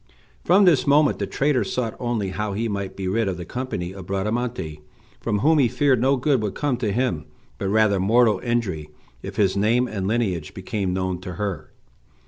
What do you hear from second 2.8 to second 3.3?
be rid